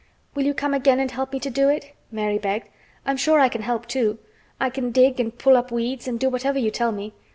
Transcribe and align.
"Will 0.33 0.47
you 0.47 0.55
come 0.55 0.73
again 0.73 0.99
and 0.99 1.11
help 1.11 1.31
me 1.31 1.39
to 1.41 1.51
do 1.51 1.69
it?" 1.69 1.93
Mary 2.11 2.39
begged. 2.39 2.67
"I'm 3.05 3.17
sure 3.17 3.39
I 3.39 3.49
can 3.49 3.61
help, 3.61 3.85
too. 3.85 4.17
I 4.59 4.71
can 4.71 4.89
dig 4.91 5.19
and 5.19 5.37
pull 5.37 5.55
up 5.55 5.71
weeds, 5.71 6.07
and 6.07 6.19
do 6.19 6.27
whatever 6.27 6.57
you 6.57 6.71
tell 6.71 6.91
me. 6.91 7.13